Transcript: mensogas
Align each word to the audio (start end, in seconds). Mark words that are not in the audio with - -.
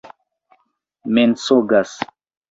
mensogas 1.13 1.91